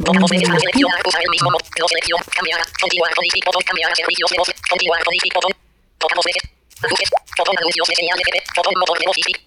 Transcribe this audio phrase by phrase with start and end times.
[0.00, 1.50] Usar el mismo.
[1.50, 1.58] No.
[2.32, 2.60] Cambiar.
[2.80, 4.48] Continuar cambiar servicios de voz.
[4.70, 5.00] Continuar
[6.24, 7.10] veces.
[7.36, 8.42] Botón anuncios de señal de TV.
[8.56, 9.40] Botón motor de voz y clic.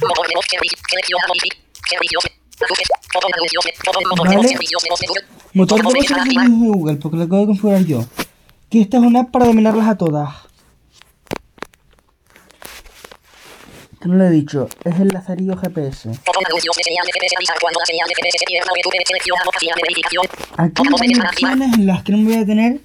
[0.00, 0.46] Motor de voz.
[0.48, 0.78] Servicio.
[0.88, 1.54] Seleccionado y clic.
[1.84, 2.24] Servicios.
[2.64, 2.88] Ajustes.
[3.12, 3.72] Botón anuncios de.
[3.84, 4.44] Botón motor de voz.
[4.44, 4.56] Vale.
[4.56, 5.24] Servicios de voz de Google.
[5.52, 8.00] motor de voz de porque lo acabo de configurar yo.
[8.70, 10.47] Que esta es una app para dominarlas a todas.
[14.00, 16.10] Que no lo he dicho, es el Lazarillo GPS.
[20.56, 20.82] Aquí hay
[21.26, 22.80] opciones en las que no me voy a detener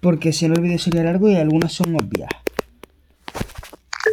[0.00, 2.30] porque si no el vídeo sería largo y algunas son obvias.
[4.06, 4.12] De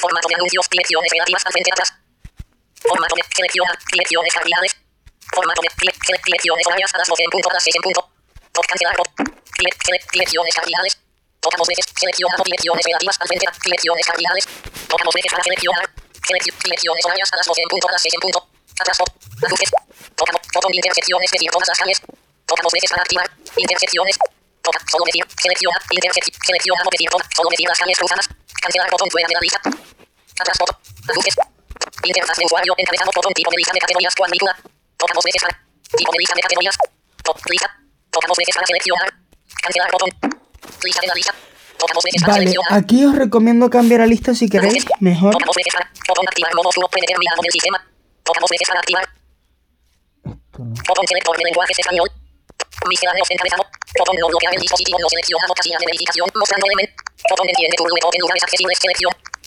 [0.00, 0.68] formato de anuncios.
[0.70, 1.12] Direcciones
[1.46, 1.94] al frente atrás.
[2.80, 3.22] Formato de.
[3.36, 3.76] Direcciones.
[5.32, 7.50] Formato de dire- dire- direcciones horarias a las 12 en punto.
[7.50, 8.00] A las 6 en punto.
[8.54, 8.96] Bot cancelar.
[8.96, 9.08] Bot.
[9.58, 10.98] Dire- dire- Direcciones cardinales.
[11.40, 11.86] Tocamos veces.
[11.96, 12.42] Seleccionado.
[12.44, 13.46] Direcciones relativas al frente.
[13.64, 14.44] Direcciones cardinales.
[14.88, 15.84] Tocamos veces para seleccionar.
[16.28, 17.88] Selec- Direcciones horarias a las 12 en punto.
[17.88, 18.38] A las 6 en punto.
[18.78, 18.98] Atrás.
[18.98, 19.10] Bot.
[19.44, 19.70] Ajustes.
[20.16, 20.40] Tocamos.
[20.54, 21.30] Botón de intersecciones.
[21.32, 21.98] Medir todas las calles.
[22.46, 23.26] Tocamos veces para activar.
[23.56, 24.18] Intersecciones.
[24.62, 24.78] Toca.
[24.90, 25.24] Solo medir.
[25.40, 25.78] Selecciona.
[25.90, 26.36] Intersección.
[26.46, 26.82] Selecciona.
[26.92, 27.26] Medir todas.
[27.34, 28.28] Solo medir las calles cruzadas.
[28.60, 28.90] Cancelar.
[28.90, 29.60] Botón fuera de la lista.
[30.38, 30.58] Atrás.
[30.58, 30.76] Botón.
[31.10, 31.34] Ajustes.
[32.04, 32.74] Interfaz de usuario.
[32.76, 33.10] Encabezado.
[33.14, 33.32] Botón.
[33.32, 34.14] Tipo de lista de categorías.
[34.14, 34.54] Cuadrícula.
[42.26, 45.34] Vale, aquí os recomiendo cambiar la lista si queréis, mejor.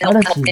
[0.00, 0.42] Ahora sí.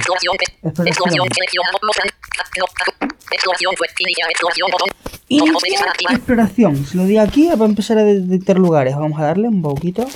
[6.11, 6.87] Exploración.
[6.87, 8.95] Si lo di aquí, va a empezar a detectar lugares.
[8.95, 10.07] Vamos a darle un poquito.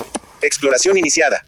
[0.41, 1.45] Exploración iniciada.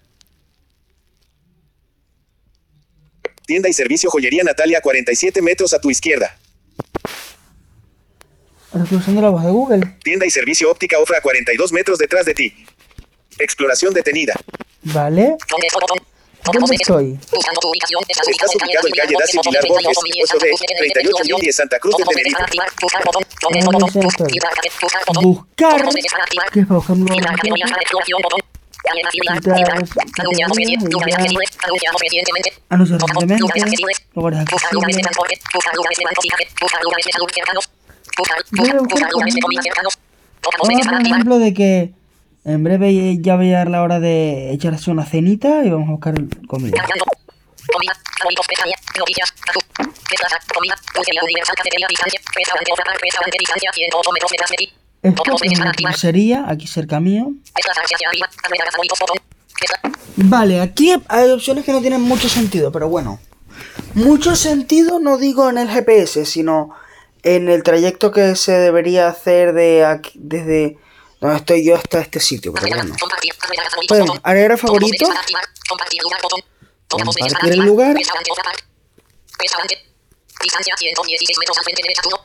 [3.46, 6.38] Tienda y servicio joyería Natalia 47 metros a tu izquierda.
[8.74, 9.98] Estoy usando la voz de Google.
[10.04, 12.54] Tienda y servicio óptica Ofra 42 metros detrás de ti.
[13.40, 14.34] Exploración detenida.
[14.84, 15.38] Vale.
[15.50, 15.68] ¿Dónde
[16.54, 17.20] ¿Dónde estoy?
[17.32, 18.04] Buscando tu ubicación.
[18.08, 19.14] Estás Estás ubicado en calle
[19.68, 20.46] Borges, 8D,
[21.42, 22.44] 38.010 Santa Cruz de Tenerife.
[22.82, 23.24] Buscar botón.
[23.42, 23.70] ¿Dónde No,
[24.08, 24.40] estoy,
[25.14, 25.22] no.
[25.22, 25.96] Buscar, buscar botón.
[26.52, 28.40] Que es para buscar un botón.
[30.90, 31.50] Lugares accesibles,
[40.58, 41.94] Voy a poner un ejemplo de que
[42.48, 45.92] en breve ya va a llegar la hora de echarse una cenita y vamos a
[45.92, 46.16] buscar
[46.48, 46.78] comida.
[47.74, 47.94] Comida.
[48.20, 48.48] Favoritos.
[48.48, 48.76] Pestaña.
[48.98, 49.34] Noticias.
[49.50, 49.62] Azul.
[50.10, 50.40] Desplazar.
[50.54, 50.76] Comida.
[50.96, 51.56] Pulsería universal.
[51.58, 51.88] Cafetería.
[51.90, 52.20] Distancia.
[52.34, 52.72] Restaurante.
[52.72, 53.00] Otra parte.
[53.04, 53.38] Restaurante.
[53.38, 53.72] Distancia.
[53.74, 54.74] 108 metros detrás de ti.
[55.04, 57.34] Esto es una pulsería aquí cerca mío.
[57.54, 58.30] Desplazarse hacia arriba.
[58.44, 59.00] Agregar favoritos.
[59.00, 59.18] Botón.
[59.60, 59.92] Desplazar.
[60.16, 63.20] Vale, aquí hay opciones que no tienen mucho sentido, pero bueno.
[63.94, 66.70] Mucho sentido no digo en el GPS, sino
[67.24, 70.78] en el trayecto que se debería hacer de aquí, desde
[71.19, 72.96] donde estoy yo hasta este sitio, pero bueno.
[73.00, 73.34] Compartir.
[74.24, 75.10] Agregar favorito.
[75.68, 76.02] Compartir
[77.54, 77.96] el lugar.
[77.96, 78.31] Restaurante.
[78.31, 78.64] Otra parte.
[79.40, 79.86] Restaurante.
[80.42, 80.75] Distancia.
[80.78, 82.02] 116 metros al frente derecha.
[82.02, 82.19] Turno.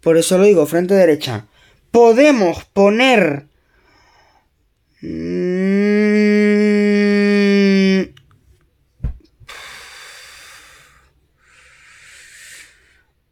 [0.00, 1.46] por eso lo digo, frente derecha.
[1.90, 3.46] Podemos poner...
[5.00, 5.78] Mm,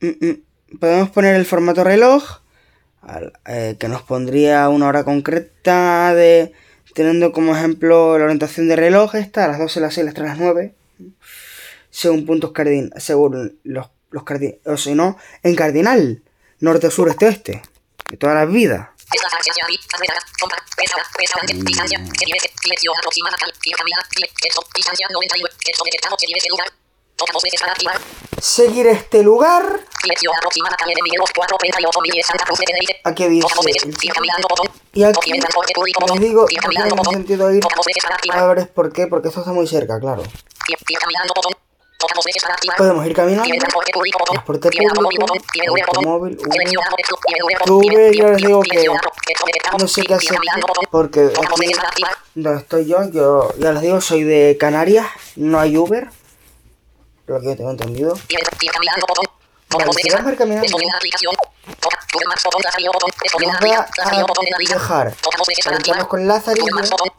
[0.00, 0.78] Mm, mm.
[0.78, 2.40] Podemos poner el formato reloj,
[3.47, 6.53] eh, que nos pondría una hora concreta de
[6.94, 10.29] teniendo como ejemplo la orientación de reloj esta, a las 12, las 6, las 3,
[10.29, 10.75] las 9,
[11.91, 16.23] según puntos cardinales, según los, los cardinales, o si no, en cardinal,
[16.61, 17.62] norte, sur, este, oeste,
[18.08, 18.88] de todas las vidas.
[19.12, 19.50] Desplazarse
[27.18, 27.92] hacia arriba.
[27.92, 27.96] Agregar.
[27.96, 27.96] Compar.
[27.96, 27.96] Restaurante.
[27.96, 27.96] Restaurante.
[27.96, 28.40] Distancia.
[28.40, 28.76] Se dirige.
[28.76, 28.76] Dirección aproximada.
[28.76, 28.76] Cal.
[28.76, 28.76] Guía cambiar.
[28.76, 28.76] Dire- Texto.
[28.76, 28.76] Distancia 99.
[28.76, 28.76] Texto detectado.
[28.76, 28.76] Se dirige lugar.
[28.76, 28.76] Tocamos veces para activar.
[28.76, 30.76] Seguir este lugar, Dirección aproximada.
[30.76, 33.00] Calle de Miguel Bosco 438 Miguel Santa Cruz de Tenerife.
[33.04, 34.12] aquí dice, veces.
[34.14, 34.48] Caminando.
[34.48, 34.68] Botón.
[34.92, 36.06] y aquí Copia en transporte público.
[36.06, 36.94] les digo, caminando.
[36.96, 37.14] Botón.
[37.14, 38.38] sentido ir Tocamos veces para activar.
[38.38, 40.22] a ver por qué, porque esto está muy cerca, claro.
[40.22, 41.32] Sigue sigue caminando.
[41.34, 41.52] Botón.
[41.98, 42.76] Tocamos veces para activar.
[42.76, 44.19] Podemos ir caminando, transporte público.
[44.19, 44.34] Botón.
[44.34, 45.00] transporte público,
[45.88, 46.38] automóvil.
[46.38, 48.84] Yo les digo que
[49.78, 50.38] no sé qué hacer
[50.90, 51.62] porque aquí
[52.34, 56.08] donde estoy yo, yo ya les digo, soy de Canarias, no hay Uber,
[57.26, 58.14] lo que yo tengo entendido.
[59.70, 60.78] Vale, caminando.
[60.78, 60.81] Nos
[63.61, 63.87] voy a,
[64.69, 65.14] dejar.
[65.64, 66.67] Conectarnos con Lazarillo,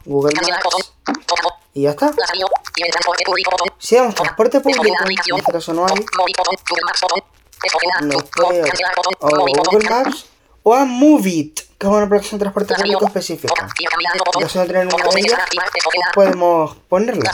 [0.04, 0.92] Google Maps.
[1.74, 2.12] Y ya está.
[3.78, 5.94] Si damos transporte público, en este caso no hay,
[8.02, 8.62] nos puede
[9.20, 9.28] o.
[9.70, 10.26] Google Maps
[10.68, 12.98] o a Movit, que es una aplicación de transporte Lazarillo.
[12.98, 13.68] público específica.
[14.38, 15.40] Caso de tener una de ellas,
[16.12, 17.32] podemos ponerla.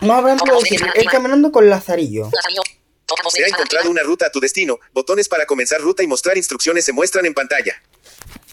[0.00, 1.04] Más ejemplo activar.
[1.12, 2.30] caminando con Lazarillo.
[3.28, 4.78] Se ha encontrado una ruta a tu destino.
[4.94, 7.74] Botones para comenzar ruta y mostrar instrucciones se muestran en pantalla.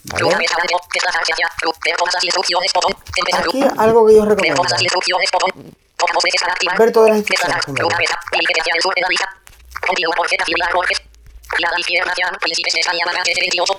[0.04, 0.34] ¿vale?
[3.32, 4.62] Aquí algo que yo recomiendo.
[6.78, 7.88] Ver todas las instrucciones primero.
[11.58, 13.04] La izquierda hacia Príncipes de España.
[13.06, 13.78] Marca 28.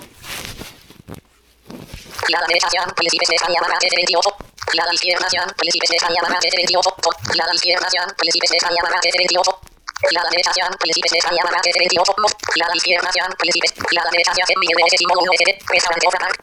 [2.26, 3.60] Girada derecha hacia Príncipes de España.
[3.60, 4.36] Marca 28.
[4.72, 6.22] Girada izquierda hacia Príncipes de España.
[6.22, 6.96] Marca 28.
[7.32, 8.82] Girada izquierda hacia Príncipes de España.
[8.82, 9.60] Marca 28.
[10.08, 11.42] Girada derecha hacia Príncipes de España.
[11.44, 12.14] Marca 28.
[12.54, 13.74] Girada izquierda hacia Príncipes.
[13.90, 15.58] Girada derecha hacia de Ese Símbolo 1 SD.
[15.68, 16.38] Restaurante otra parte.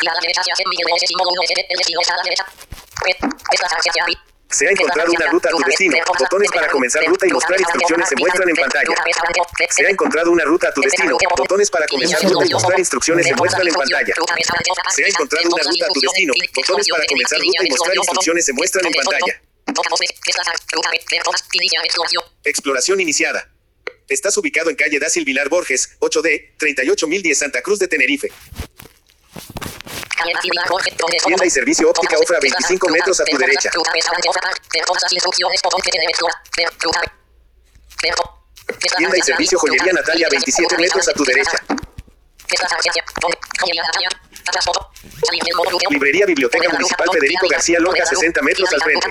[0.00, 1.66] Girada derecha hacia San Miguel de Ese Símbolo 1 SD.
[1.70, 2.46] El destino está a la derecha.
[4.02, 4.35] Arriba.
[4.50, 5.96] Se ha encontrado una ruta a tu destino.
[6.18, 8.94] Botones para comenzar ruta y mostrar instrucciones se muestran en pantalla.
[9.70, 11.18] Se ha encontrado una ruta a tu destino.
[11.36, 14.14] Botones para comenzar ruta y mostrar instrucciones se muestran en pantalla.
[14.94, 16.32] Se ha encontrado una ruta a tu destino.
[16.54, 19.42] Botones para comenzar ruta y mostrar instrucciones se muestran en pantalla.
[22.44, 23.50] Exploración iniciada.
[24.08, 28.30] Estás ubicado en calle Dácil Vilar Borges, 8D, 38010 Santa Cruz de Tenerife.
[31.26, 33.70] Tienda y servicio óptica Ofra 25 metros a tu derecha.
[38.96, 41.58] Tienda y servicio joyería Natalia 27 metros a tu derecha.
[45.90, 49.08] Librería Biblioteca Municipal Federico García Lorca 60 metros al frente.